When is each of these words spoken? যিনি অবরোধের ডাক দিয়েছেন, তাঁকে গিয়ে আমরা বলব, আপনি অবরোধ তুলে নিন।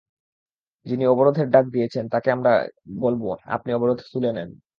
যিনি 0.85 1.03
অবরোধের 1.05 1.47
ডাক 1.49 1.65
দিয়েছেন, 1.65 2.03
তাঁকে 2.09 2.25
গিয়ে 2.25 2.35
আমরা 2.37 2.53
বলব, 2.99 3.23
আপনি 3.47 3.69
অবরোধ 3.73 3.99
তুলে 4.13 4.29
নিন। 4.33 4.49